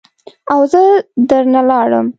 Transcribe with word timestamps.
او 0.53 0.59
زه 0.71 0.81
در 1.29 1.43
نه 1.53 1.61
لاړم. 1.69 2.07